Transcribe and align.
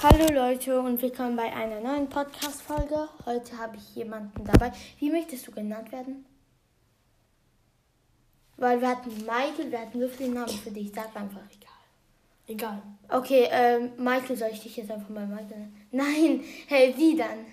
Hallo 0.00 0.26
Leute 0.32 0.80
und 0.80 1.02
willkommen 1.02 1.34
bei 1.34 1.52
einer 1.52 1.80
neuen 1.80 2.08
Podcast-Folge. 2.08 3.08
Heute 3.26 3.58
habe 3.58 3.76
ich 3.76 3.96
jemanden 3.96 4.44
dabei. 4.44 4.72
Wie 5.00 5.10
möchtest 5.10 5.46
du 5.46 5.50
genannt 5.50 5.90
werden? 5.90 6.24
Weil 8.56 8.80
wir 8.80 8.88
hatten 8.88 9.10
Michael, 9.10 9.70
wir 9.72 9.80
hatten 9.80 10.00
so 10.00 10.08
viele 10.08 10.30
Namen 10.30 10.48
für 10.56 10.70
dich. 10.70 10.92
Sag 10.94 11.14
einfach 11.16 11.40
egal. 11.50 11.72
Egal. 12.46 12.82
Okay, 13.08 13.48
ähm, 13.50 13.90
Michael, 13.96 14.36
soll 14.36 14.50
ich 14.52 14.60
dich 14.62 14.76
jetzt 14.76 14.90
einfach 14.90 15.08
mal 15.08 15.26
Michael 15.26 15.48
nennen? 15.48 15.86
Nein, 15.90 16.44
hey, 16.68 16.94
wie 16.96 17.16
dann? 17.16 17.46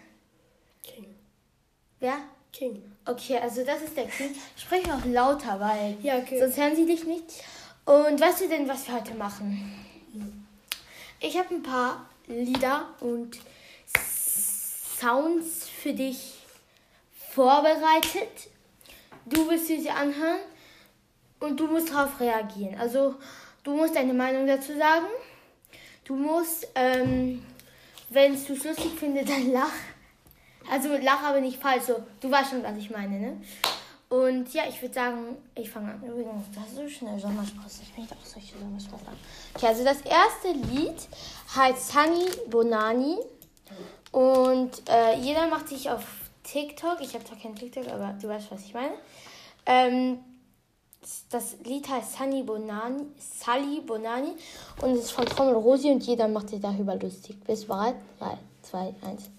King. 0.84 1.16
Wer? 2.00 2.18
King. 2.54 2.84
Okay, 3.06 3.38
also 3.40 3.66
das 3.66 3.82
ist 3.82 3.98
der 3.98 4.06
King. 4.06 4.36
Spreche 4.56 4.94
auch 4.94 5.06
lauter, 5.06 5.60
weil 5.60 5.98
Ja, 6.02 6.18
okay. 6.20 6.40
sonst 6.40 6.58
hören 6.58 6.76
sie 6.76 6.86
dich 6.86 7.06
nicht. 7.06 7.44
Und 7.86 8.20
weißt 8.22 8.42
du 8.42 8.48
denn, 8.50 8.68
was 8.68 8.88
wir 8.88 8.96
heute 8.96 9.16
machen? 9.16 9.74
Ich 11.20 11.38
habe 11.38 11.54
ein 11.56 11.64
paar 11.64 12.06
Lieder 12.28 12.90
und 13.00 13.40
Sounds 15.00 15.68
für 15.68 15.94
dich 15.94 16.36
vorbereitet. 17.32 18.50
Du 19.26 19.50
wirst 19.50 19.68
sie 19.68 19.90
anhören 19.90 20.40
und 21.40 21.60
du 21.60 21.68
musst 21.68 21.92
darauf 21.92 22.20
reagieren. 22.20 22.80
Also 22.80 23.16
du 23.64 23.76
musst 23.76 23.96
deine 23.96 24.14
Meinung 24.14 24.48
dazu 24.48 24.76
sagen. 24.78 25.08
Du 26.06 26.16
musst, 26.16 26.68
ähm, 26.76 27.44
wenn 28.10 28.34
du 28.34 28.54
es 28.54 28.64
lustig 28.64 28.92
findest, 28.98 29.30
dann 29.30 29.52
lach. 29.52 29.74
Also 30.70 30.90
lach 30.98 31.24
aber 31.24 31.42
nicht 31.42 31.62
falsch. 31.62 31.84
So, 31.84 32.04
du 32.22 32.32
weißt 32.32 32.52
schon, 32.52 32.64
was 32.64 32.78
ich 32.78 32.90
meine, 32.90 33.20
ne? 33.20 33.42
Und 34.10 34.54
ja, 34.54 34.64
ich 34.70 34.82
würde 34.82 34.94
sagen, 34.94 35.38
ich 35.56 35.70
fange 35.70 35.92
an. 35.92 36.04
Übrigens, 36.04 36.46
das 36.54 36.68
ist 36.68 36.76
so 36.76 36.88
schnell 36.88 37.20
Sommersprosse. 37.20 37.82
Ich 37.84 37.98
möchte 37.98 38.16
auch 38.16 38.26
solche 38.26 38.58
Sommersprossen 38.58 39.08
haben. 39.08 39.18
Okay, 39.56 39.68
also 39.68 39.84
das 39.84 40.02
erste 40.02 40.52
Lied 40.72 41.08
heißt 41.56 41.92
Sunny 41.92 42.30
Bonani. 42.50 43.18
Und 44.12 44.90
äh, 44.90 45.18
jeder 45.20 45.48
macht 45.48 45.68
sich 45.68 45.90
auf 45.90 46.04
TikTok. 46.44 47.02
Ich 47.02 47.14
habe 47.14 47.26
zwar 47.26 47.38
kein 47.38 47.56
TikTok, 47.56 47.88
aber 47.88 48.16
du 48.22 48.30
weißt, 48.30 48.52
was 48.52 48.62
ich 48.62 48.74
meine. 48.74 48.94
Ähm, 49.66 50.20
das 51.30 51.58
Lied 51.64 51.88
heißt 51.88 52.18
Sunny 52.18 52.44
Bonani, 52.44 53.06
Sally 53.18 53.82
Bonani 53.82 54.34
und 54.82 54.92
es 54.92 55.06
ist 55.06 55.12
von 55.12 55.26
Trommel 55.26 55.54
Rosi 55.54 55.92
und 55.92 56.04
jeder 56.04 56.28
macht 56.28 56.50
sich 56.50 56.60
darüber 56.60 56.96
lustig. 56.96 57.38
Du 57.46 57.66
bereit? 57.68 57.96
3, 58.20 58.38
2, 58.64 58.96
1. 59.08 59.30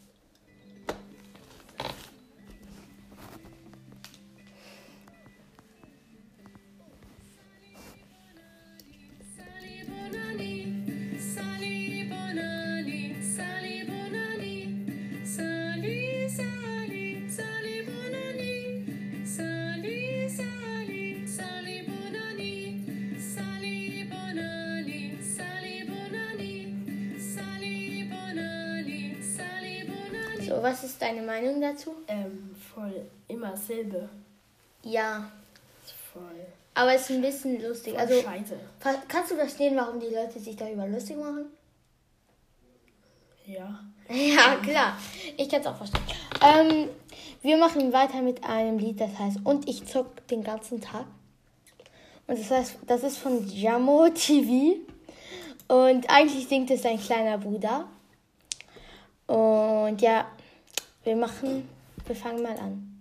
was 30.67 30.83
ist 30.83 31.01
deine 31.01 31.23
Meinung 31.23 31.61
dazu? 31.61 31.95
Ähm, 32.09 32.55
voll 32.75 33.07
immer 33.29 33.51
dasselbe. 33.51 34.09
Ja, 34.83 35.31
voll. 36.13 36.47
aber 36.75 36.95
es 36.95 37.03
ist 37.03 37.11
ein 37.17 37.23
bisschen 37.23 37.63
lustig. 37.63 37.93
voll 37.93 38.03
Also, 38.03 38.21
Scheiße. 38.21 38.59
kannst 39.09 39.31
du 39.31 39.37
verstehen, 39.37 39.77
warum 39.77 40.01
die 40.01 40.15
Leute 40.15 40.41
sich 40.41 40.57
darüber 40.57 40.87
lustig 40.87 41.17
machen? 41.17 41.47
Ja. 43.47 43.81
Ja, 44.09 44.55
klar. 44.63 44.97
Ich 45.37 45.49
kann 45.49 45.61
es 45.63 45.67
auch 45.67 45.77
verstehen. 45.77 46.01
Ähm, 46.41 46.89
wir 47.43 47.57
machen 47.57 47.93
weiter 47.93 48.23
mit 48.23 48.45
einem 48.45 48.79
Lied, 48.79 49.01
das 49.01 49.19
heißt 49.19 49.39
Und 49.43 49.69
ich 49.69 49.85
zock 49.85 50.25
den 50.29 50.45
ganzen 50.45 50.81
Tag. 50.81 51.07
Und 52.29 52.39
das 52.39 52.49
heißt, 52.49 52.77
das 52.87 53.03
ist 53.03 53.19
von 53.19 53.45
Jamo 53.49 54.09
TV. 54.11 54.77
Und 55.67 56.09
eigentlich 56.09 56.47
singt 56.47 56.71
es 56.71 56.83
sein 56.83 57.01
kleiner 57.01 57.39
Bruder. 57.39 57.89
Und 59.27 60.01
ja, 60.01 60.27
wir 61.07 61.15
machen, 61.15 61.69
wir 62.05 62.17
fangen 62.17 62.43
mal 62.43 62.59
an. 62.59 62.96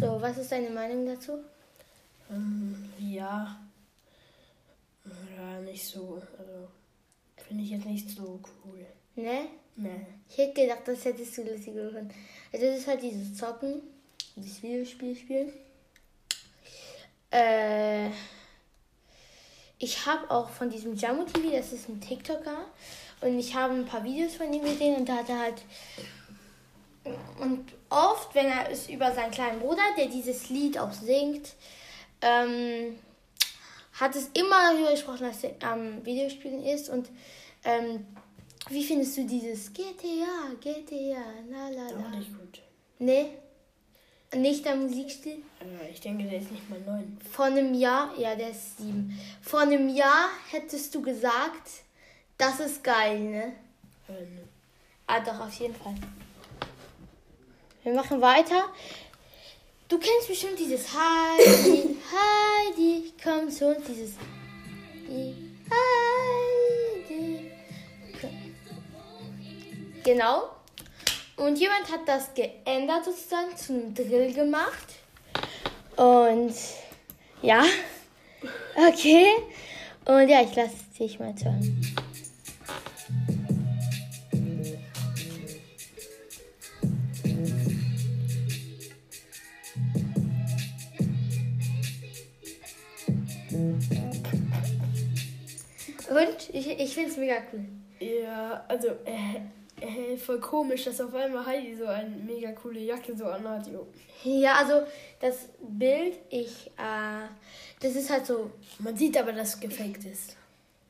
So, 0.00 0.20
was 0.20 0.38
ist 0.38 0.52
deine 0.52 0.70
Meinung 0.70 1.06
dazu? 1.06 1.38
Ähm, 2.30 2.88
ja. 3.00 3.58
Ja, 5.04 5.60
nicht 5.60 5.84
so. 5.84 6.22
Also, 6.38 6.68
finde 7.36 7.64
ich 7.64 7.70
jetzt 7.70 7.86
nicht 7.86 8.08
so 8.08 8.40
cool. 8.64 8.86
Ne? 9.16 9.48
Nee. 9.74 10.06
Ich 10.28 10.38
hätte 10.38 10.60
gedacht, 10.60 10.82
das 10.86 11.04
hättest 11.04 11.36
du 11.36 11.42
lustig 11.42 11.74
gefunden. 11.74 12.10
Also 12.52 12.66
das 12.66 12.78
ist 12.78 12.86
halt 12.86 13.02
dieses 13.02 13.36
Zocken, 13.36 13.82
dieses 14.36 14.62
Videospiel 14.62 15.16
spielen. 15.16 15.52
Äh, 17.30 18.08
ich 19.78 20.06
habe 20.06 20.30
auch 20.30 20.48
von 20.48 20.70
diesem 20.70 20.94
Jamu 20.94 21.24
TV, 21.24 21.50
das 21.50 21.72
ist 21.72 21.88
ein 21.88 22.00
TikToker, 22.00 22.66
und 23.20 23.38
ich 23.38 23.54
habe 23.54 23.74
ein 23.74 23.86
paar 23.86 24.04
Videos 24.04 24.34
von 24.34 24.52
ihm 24.52 24.62
gesehen 24.62 24.96
und 24.96 25.08
da 25.08 25.16
hat 25.16 25.28
er 25.28 25.40
halt 25.40 25.62
und 27.40 27.72
oft, 27.90 28.34
wenn 28.34 28.46
er 28.46 28.70
es 28.70 28.88
über 28.88 29.12
seinen 29.12 29.30
kleinen 29.30 29.60
Bruder, 29.60 29.82
der 29.96 30.06
dieses 30.06 30.48
Lied 30.50 30.78
auch 30.78 30.92
singt, 30.92 31.54
ähm, 32.20 32.98
hat 33.94 34.14
es 34.14 34.28
immer 34.34 34.72
darüber 34.72 34.90
gesprochen, 34.90 35.26
dass 35.28 35.42
er 35.44 35.54
am 35.62 36.04
Videospielen 36.04 36.62
ist 36.64 36.88
und 36.88 37.08
ähm, 37.64 38.06
wie 38.70 38.84
findest 38.84 39.16
du 39.16 39.24
dieses 39.26 39.72
GTA, 39.72 40.52
GTA, 40.60 41.22
la 41.50 41.68
la 41.70 41.86
Auch 41.86 42.10
la? 42.12 42.18
nicht 42.18 42.36
gut. 42.38 42.60
Nee, 42.98 43.30
nicht 44.34 44.64
der 44.64 44.76
Musikstil. 44.76 45.42
Ich 45.90 46.00
denke, 46.00 46.24
der 46.24 46.38
ist 46.40 46.50
nicht 46.52 46.68
mal 46.68 46.80
neun. 46.80 47.18
Vor 47.32 47.46
einem 47.46 47.72
Jahr, 47.74 48.12
ja, 48.18 48.34
der 48.34 48.50
ist 48.50 48.76
sieben. 48.78 49.18
Vor 49.40 49.60
einem 49.60 49.88
Jahr 49.88 50.28
hättest 50.50 50.94
du 50.94 51.00
gesagt, 51.00 51.68
das 52.36 52.60
ist 52.60 52.84
geil, 52.84 53.20
ne? 53.20 53.52
Ähm, 54.08 54.38
Ah, 55.10 55.20
doch, 55.20 55.40
auf 55.40 55.54
jeden 55.54 55.74
Fall. 55.74 55.94
Wir 57.88 57.94
machen 57.94 58.20
weiter. 58.20 58.64
Du 59.88 59.98
kennst 59.98 60.28
bestimmt 60.28 60.58
dieses 60.58 60.88
Heidi, 60.92 61.96
Heidi, 62.12 63.14
komm 63.24 63.48
zu 63.50 63.74
uns, 63.74 63.86
dieses 63.86 64.12
Heidi. 67.00 67.50
Genau. 70.04 70.50
Und 71.36 71.58
jemand 71.58 71.90
hat 71.90 72.00
das 72.06 72.34
geändert 72.34 73.06
sozusagen, 73.06 73.56
zu 73.56 73.72
einem 73.72 73.94
Drill 73.94 74.34
gemacht. 74.34 74.96
Und 75.96 76.52
ja, 77.40 77.64
okay. 78.76 79.28
Und 80.04 80.28
ja, 80.28 80.42
ich 80.42 80.54
lasse 80.54 80.76
dich 80.98 81.18
mal 81.18 81.34
hören. 81.42 81.87
Und 96.10 96.50
ich, 96.52 96.68
ich 96.80 96.94
finde 96.94 97.10
es 97.10 97.16
mega 97.16 97.36
cool. 97.52 97.64
ja, 98.00 98.64
also, 98.68 98.88
äh, 99.04 99.40
äh, 99.80 100.16
voll 100.16 100.40
komisch, 100.40 100.84
dass 100.84 101.00
auf 101.00 101.14
einmal 101.14 101.44
Heidi 101.46 101.76
so 101.76 101.86
eine 101.86 102.08
mega 102.08 102.52
coole 102.52 102.80
Jacke 102.80 103.16
so 103.16 103.26
anhat. 103.26 103.66
Jo. 103.66 103.86
Ja, 104.24 104.54
also 104.54 104.82
das 105.20 105.48
Bild, 105.60 106.18
ich, 106.30 106.66
äh, 106.76 107.28
das 107.80 107.94
ist 107.94 108.10
halt 108.10 108.26
so, 108.26 108.50
Man 108.78 108.96
sieht 108.96 109.16
aber, 109.16 109.32
dass 109.32 109.54
es 109.54 109.60
gefaked 109.60 110.04
ist. 110.04 110.36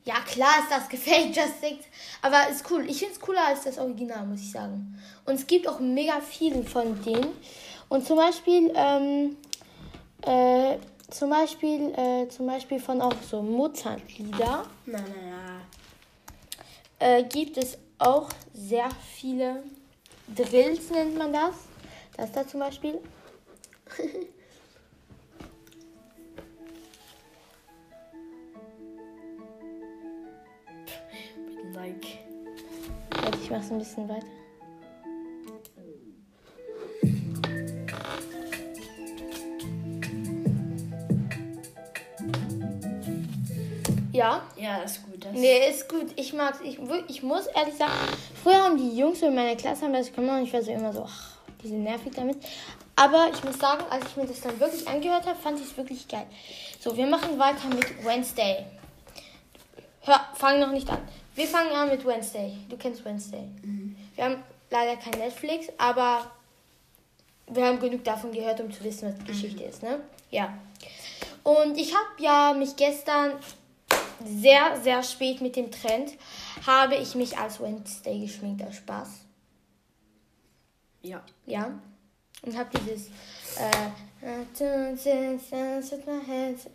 ja 0.05 0.15
klar 0.25 0.59
ist 0.61 0.71
das 0.71 0.89
gefaked, 0.89 1.35
Just 1.35 1.61
Six, 1.61 1.85
aber 2.21 2.49
ist 2.49 2.69
cool. 2.71 2.85
Ich 2.89 2.99
finde 2.99 3.13
es 3.13 3.19
cooler 3.19 3.45
als 3.47 3.63
das 3.63 3.77
Original, 3.77 4.25
muss 4.25 4.41
ich 4.41 4.51
sagen. 4.51 4.97
Und 5.25 5.35
es 5.35 5.45
gibt 5.45 5.67
auch 5.67 5.79
mega 5.79 6.19
viele 6.21 6.63
von 6.63 6.99
denen. 7.03 7.33
Und 7.89 8.05
zum 8.07 8.17
Beispiel, 8.17 8.71
ähm, 8.75 9.37
äh, 10.23 10.77
zum 11.09 11.29
Beispiel, 11.29 11.93
äh, 11.95 12.27
zum 12.29 12.47
Beispiel 12.47 12.79
von 12.79 13.01
auch 13.01 13.13
so 13.29 13.41
Mozart-Lieder 13.41 14.65
Na, 14.85 14.99
na, 14.99 15.03
na. 15.29 15.61
äh, 16.99 17.23
gibt 17.23 17.57
es 17.57 17.77
auch 17.97 18.29
sehr 18.53 18.89
viele 19.15 19.63
Drills, 20.35 20.89
nennt 20.91 21.17
man 21.17 21.33
das. 21.33 21.55
Das 22.15 22.31
da 22.31 22.47
zum 22.47 22.59
Beispiel. 22.59 22.99
Like. 31.73 32.19
Warte, 33.21 33.39
ich 33.41 33.49
mach's 33.49 33.71
ein 33.71 33.79
bisschen 33.79 34.07
weiter. 34.09 34.27
Ja, 44.19 44.43
Ja, 44.57 44.77
ist 44.77 45.03
gut. 45.03 45.23
Das 45.23 45.31
nee, 45.33 45.69
ist 45.69 45.87
gut. 45.87 46.07
Ich 46.15 46.33
mag's. 46.33 46.59
Ich, 46.63 46.77
ich 47.07 47.23
muss 47.23 47.47
ehrlich 47.47 47.75
sagen, 47.75 47.93
früher 48.43 48.63
haben 48.63 48.77
die 48.77 48.97
Jungs 48.97 49.21
in 49.21 49.33
meiner 49.33 49.55
Klasse 49.55 49.85
haben 49.85 49.93
das 49.93 50.11
gemacht 50.11 50.39
und 50.39 50.47
ich 50.47 50.53
war 50.53 50.61
so 50.61 50.71
immer 50.71 50.91
so, 50.91 51.05
ach, 51.07 51.31
die 51.63 51.69
sind 51.69 51.83
nervig 51.83 52.13
damit. 52.15 52.37
Aber 52.95 53.29
ich 53.33 53.41
muss 53.45 53.57
sagen, 53.57 53.83
als 53.89 54.05
ich 54.07 54.17
mir 54.17 54.25
das 54.25 54.41
dann 54.41 54.59
wirklich 54.59 54.85
angehört 54.85 55.25
habe, 55.25 55.39
fand 55.39 55.57
ich 55.59 55.67
es 55.67 55.77
wirklich 55.77 56.05
geil. 56.07 56.25
So, 56.81 56.97
wir 56.97 57.07
machen 57.07 57.39
weiter 57.39 57.67
mit 57.69 58.05
Wednesday. 58.05 58.65
Hör, 60.01 60.19
fang 60.33 60.59
noch 60.59 60.71
nicht 60.71 60.89
an. 60.89 60.99
Wir 61.35 61.47
fangen 61.47 61.71
an 61.71 61.89
mit 61.89 62.05
Wednesday. 62.05 62.57
Du 62.67 62.75
kennst 62.75 63.05
Wednesday. 63.05 63.47
Wir 64.15 64.25
haben 64.25 64.43
leider 64.69 64.97
kein 64.97 65.17
Netflix, 65.17 65.67
aber 65.77 66.29
wir 67.47 67.65
haben 67.65 67.79
genug 67.79 68.03
davon 68.03 68.33
gehört, 68.33 68.59
um 68.59 68.69
zu 68.69 68.83
wissen, 68.83 69.07
was 69.07 69.17
die 69.19 69.25
Geschichte 69.25 69.63
ist, 69.63 69.81
ne? 69.81 70.01
Ja. 70.29 70.53
Und 71.43 71.77
ich 71.77 71.93
habe 71.95 72.21
ja 72.21 72.53
mich 72.53 72.75
gestern 72.75 73.33
sehr, 74.25 74.79
sehr 74.81 75.03
spät 75.03 75.41
mit 75.41 75.55
dem 75.55 75.71
Trend, 75.71 76.13
habe 76.65 76.95
ich 76.95 77.15
mich 77.15 77.37
als 77.37 77.59
Wednesday 77.59 78.19
geschminkt 78.19 78.63
aus 78.63 78.75
Spaß. 78.75 79.09
Ja. 81.01 81.23
Ja. 81.45 81.79
Und 82.41 82.57
habe 82.57 82.69
dieses. 82.79 83.07
Äh, 83.57 83.89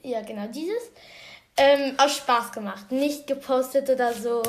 ja, 0.02 0.22
genau, 0.22 0.46
dieses. 0.48 0.90
Ähm, 1.56 1.94
aus 1.98 2.16
Spaß 2.16 2.52
gemacht. 2.52 2.90
Nicht 2.90 3.26
gepostet 3.26 3.88
oder 3.88 4.12
so. 4.12 4.42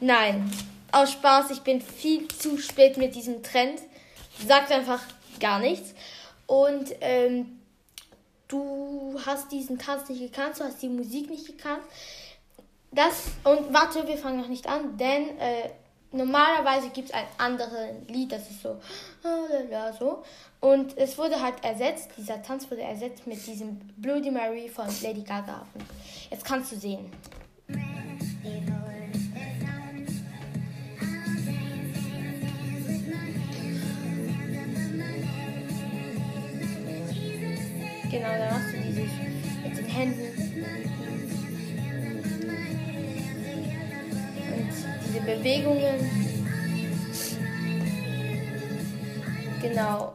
Nein. 0.00 0.50
Aus 0.92 1.12
Spaß. 1.12 1.50
Ich 1.50 1.60
bin 1.60 1.80
viel 1.80 2.28
zu 2.28 2.58
spät 2.58 2.96
mit 2.96 3.14
diesem 3.14 3.42
Trend. 3.42 3.80
Sagt 4.46 4.70
einfach 4.70 5.02
gar 5.40 5.58
nichts. 5.58 5.94
Und 6.46 6.94
ähm, 7.00 7.57
du 8.48 9.18
hast 9.24 9.52
diesen 9.52 9.78
Tanz 9.78 10.08
nicht 10.08 10.20
gekannt, 10.20 10.58
du 10.58 10.64
hast 10.64 10.82
die 10.82 10.88
Musik 10.88 11.30
nicht 11.30 11.46
gekannt. 11.46 11.82
Das, 12.90 13.26
und 13.44 13.72
warte, 13.72 14.06
wir 14.06 14.16
fangen 14.16 14.40
noch 14.40 14.48
nicht 14.48 14.66
an, 14.66 14.96
denn 14.96 15.38
äh, 15.38 15.70
normalerweise 16.10 16.88
gibt 16.88 17.08
es 17.08 17.14
ein 17.14 17.26
anderes 17.36 17.94
Lied, 18.08 18.32
das 18.32 18.50
ist 18.50 18.62
so, 18.62 18.80
lalala, 19.22 19.92
so. 19.92 20.22
Und 20.60 20.96
es 20.96 21.18
wurde 21.18 21.40
halt 21.40 21.62
ersetzt, 21.62 22.10
dieser 22.16 22.42
Tanz 22.42 22.70
wurde 22.70 22.82
ersetzt 22.82 23.26
mit 23.26 23.46
diesem 23.46 23.78
Bloody 23.98 24.30
Mary 24.30 24.68
von 24.68 24.86
Lady 25.02 25.22
Gaga. 25.22 25.66
Jetzt 26.30 26.44
kannst 26.44 26.72
du 26.72 26.76
sehen. 26.76 27.12
Genau, 38.10 38.28
dann 38.28 38.48
machst 38.48 38.72
du 38.72 38.78
dieses 38.80 39.10
mit 39.62 39.76
den 39.76 39.84
Händen. 39.84 40.64
Und 44.54 44.70
diese 45.06 45.20
Bewegungen. 45.20 46.28
Genau. 49.60 50.14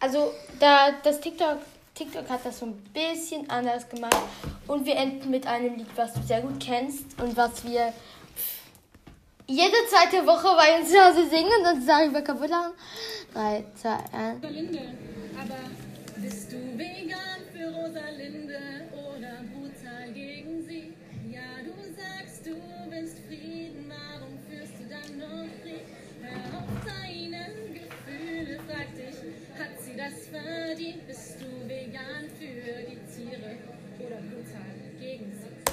Also 0.00 0.32
da 0.58 0.90
das 1.02 1.20
TikTok, 1.20 1.58
TikTok 1.94 2.28
hat 2.28 2.44
das 2.44 2.58
so 2.58 2.66
ein 2.66 2.74
bisschen 2.92 3.48
anders 3.48 3.88
gemacht. 3.88 4.16
Und 4.66 4.84
wir 4.84 4.96
enden 4.96 5.30
mit 5.30 5.46
einem 5.46 5.76
Lied, 5.76 5.86
was 5.96 6.14
du 6.14 6.22
sehr 6.22 6.40
gut 6.40 6.58
kennst 6.58 7.20
und 7.20 7.36
was 7.36 7.64
wir 7.64 7.92
jede 9.46 9.76
zweite 9.88 10.26
Woche 10.26 10.48
bei 10.56 10.80
uns 10.80 10.90
zu 10.90 10.98
Hause 10.98 11.28
singen 11.28 11.50
und 11.60 11.76
uns 11.76 11.86
darüber 11.86 12.22
kaputt 12.22 12.50
lachen. 12.50 12.72
3, 13.34 13.64
2, 13.76 13.88
1. 13.90 14.40
Bist 16.16 16.52
du 16.52 16.78
vegan 16.78 17.42
für 17.52 17.66
Rosalinde 17.74 18.58
oder 18.92 19.42
brutal 19.52 20.12
gegen 20.12 20.62
sie? 20.62 20.92
Ja, 21.28 21.62
du 21.64 21.72
sagst, 21.92 22.46
du 22.46 22.54
willst 22.88 23.18
Frieden, 23.26 23.88
warum 23.88 24.38
führst 24.48 24.74
du 24.78 24.88
dann 24.88 25.18
noch 25.18 25.48
Krieg? 25.62 25.82
Hör 26.22 26.58
auf 26.58 26.68
deine 26.86 27.46
Gefühle, 27.72 28.60
frag 28.66 28.94
dich, 28.94 29.16
hat 29.58 29.80
sie 29.80 29.96
das 29.96 30.28
verdient? 30.28 31.06
Bist 31.06 31.36
du 31.40 31.68
vegan 31.68 32.28
für 32.38 32.90
die 32.90 32.98
Tiere 33.12 33.56
oder 33.98 34.16
brutal 34.16 35.00
gegen 35.00 35.32
sie? 35.32 35.72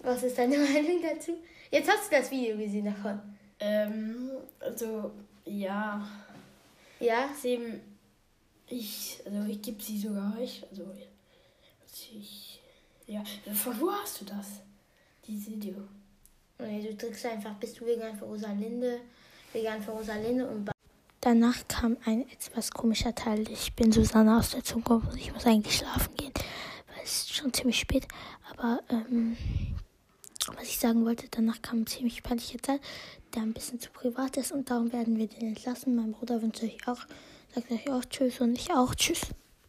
Was 0.00 0.22
ist 0.22 0.36
deine 0.38 0.58
Meinung 0.58 1.00
dazu? 1.02 1.38
Jetzt 1.70 1.90
hast 1.90 2.12
du 2.12 2.16
das 2.16 2.30
Video 2.30 2.56
gesehen 2.56 2.84
davon. 2.84 3.20
Ähm, 3.58 4.30
also, 4.60 5.12
ja. 5.46 6.06
Ja? 7.00 7.30
Dem, 7.42 7.80
ich, 8.70 9.20
also 9.24 9.50
ich 9.50 9.60
gebe 9.60 9.82
sie 9.82 9.98
sogar 9.98 10.38
euch. 10.38 10.64
Also, 10.70 10.84
ich, 12.12 12.60
ja. 13.06 13.22
Von 13.52 13.80
wo 13.80 13.90
hast 13.92 14.20
du 14.20 14.24
das? 14.24 14.46
Dieses 15.26 15.50
Video? 15.50 15.74
Nee, 16.58 16.82
du 16.82 16.94
drückst 16.94 17.26
einfach, 17.26 17.54
bist 17.54 17.80
du 17.80 17.86
vegan 17.86 18.16
für 18.16 18.24
Rosalinde, 18.24 19.00
vegan 19.52 19.82
für 19.82 19.92
Rosalinde 19.92 20.48
und 20.48 20.64
ba- 20.64 20.72
Danach 21.20 21.56
kam 21.68 21.96
ein 22.06 22.28
etwas 22.30 22.70
komischer 22.70 23.14
Teil. 23.14 23.48
Ich 23.50 23.74
bin 23.74 23.92
Susanne 23.92 24.38
aus 24.38 24.50
der 24.50 24.64
Zukunft 24.64 25.12
und 25.12 25.18
ich 25.18 25.32
muss 25.32 25.44
eigentlich 25.46 25.76
schlafen 25.76 26.14
gehen, 26.16 26.32
weil 26.88 27.04
es 27.04 27.22
ist 27.24 27.34
schon 27.34 27.52
ziemlich 27.52 27.78
spät. 27.78 28.08
Aber 28.56 28.80
ähm, 28.88 29.36
was 30.56 30.64
ich 30.64 30.78
sagen 30.78 31.04
wollte, 31.04 31.28
danach 31.30 31.60
kam 31.60 31.82
ein 31.82 31.86
ziemlich 31.86 32.22
peinlicher 32.22 32.58
Teil, 32.58 32.80
der 33.34 33.42
ein 33.42 33.52
bisschen 33.52 33.80
zu 33.80 33.90
privat 33.90 34.36
ist 34.38 34.52
und 34.52 34.70
darum 34.70 34.92
werden 34.92 35.18
wir 35.18 35.26
den 35.28 35.48
entlassen. 35.48 35.94
Mein 35.94 36.12
Bruder 36.12 36.40
wünscht 36.40 36.62
euch 36.62 36.78
auch, 36.88 37.00
sagt 37.54 37.70
euch 37.70 37.90
auch 37.90 38.04
Tschüss 38.04 38.40
und 38.40 38.54
ich 38.54 38.70
auch 38.70 38.94
Tschüss. 38.94 39.20